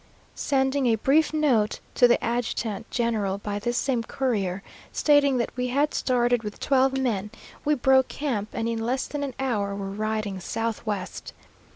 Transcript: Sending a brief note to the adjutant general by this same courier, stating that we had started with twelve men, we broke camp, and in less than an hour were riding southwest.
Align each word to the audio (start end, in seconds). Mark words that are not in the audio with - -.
Sending 0.33 0.87
a 0.87 0.95
brief 0.95 1.31
note 1.31 1.79
to 1.93 2.07
the 2.07 2.17
adjutant 2.23 2.89
general 2.89 3.37
by 3.37 3.59
this 3.59 3.77
same 3.77 4.01
courier, 4.01 4.63
stating 4.91 5.37
that 5.37 5.55
we 5.55 5.67
had 5.67 5.93
started 5.93 6.41
with 6.41 6.59
twelve 6.59 6.97
men, 6.97 7.29
we 7.63 7.75
broke 7.75 8.07
camp, 8.07 8.49
and 8.51 8.67
in 8.67 8.83
less 8.83 9.05
than 9.05 9.23
an 9.23 9.35
hour 9.37 9.75
were 9.75 9.91
riding 9.91 10.39
southwest. 10.39 11.33